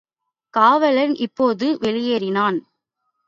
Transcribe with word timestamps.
காவலன் 0.53 1.13
இப்போது 1.15 1.77
வெளியேறினான். 1.81 2.57